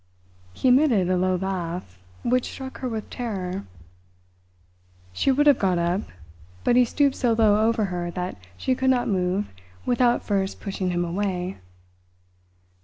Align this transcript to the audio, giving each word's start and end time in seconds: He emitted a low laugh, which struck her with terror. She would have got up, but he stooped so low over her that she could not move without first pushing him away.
He 0.53 0.69
emitted 0.69 1.11
a 1.11 1.15
low 1.15 1.35
laugh, 1.35 1.99
which 2.23 2.49
struck 2.51 2.79
her 2.79 2.89
with 2.89 3.11
terror. 3.11 3.67
She 5.13 5.31
would 5.31 5.45
have 5.45 5.59
got 5.59 5.77
up, 5.77 6.01
but 6.63 6.75
he 6.75 6.85
stooped 6.85 7.15
so 7.15 7.33
low 7.33 7.67
over 7.67 7.85
her 7.85 8.09
that 8.09 8.35
she 8.57 8.73
could 8.73 8.89
not 8.89 9.07
move 9.07 9.53
without 9.85 10.23
first 10.25 10.59
pushing 10.59 10.89
him 10.89 11.05
away. 11.05 11.59